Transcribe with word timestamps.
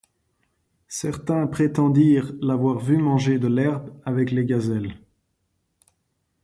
Certains 0.87 1.45
prétendirent 1.45 2.33
l'avoir 2.41 2.79
vu 2.79 2.97
manger 2.97 3.37
de 3.37 3.47
l'herbe 3.47 3.91
avec 4.03 4.31
les 4.31 4.45
gazelles. 4.45 4.97